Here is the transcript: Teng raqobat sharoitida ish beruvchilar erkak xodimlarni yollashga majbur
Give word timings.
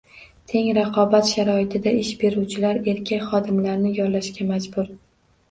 Teng 0.51 0.69
raqobat 0.77 1.29
sharoitida 1.31 1.93
ish 2.05 2.09
beruvchilar 2.23 2.81
erkak 2.95 3.27
xodimlarni 3.35 3.95
yollashga 4.01 4.51
majbur 4.55 4.93